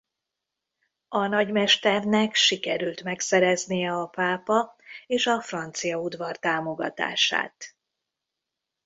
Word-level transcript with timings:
A 1.07 1.27
nagymesternek 1.27 2.35
sikerült 2.35 3.03
megszereznie 3.03 3.91
a 3.93 4.05
pápa 4.07 4.75
és 5.07 5.27
a 5.27 5.41
francia 5.41 5.97
udvar 5.99 6.37
támogatását. 6.37 7.75